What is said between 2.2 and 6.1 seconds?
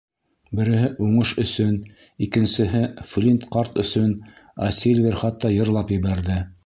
икенсеһе «Флинт ҡарт өсөн», ә Сильвер хатта йырлап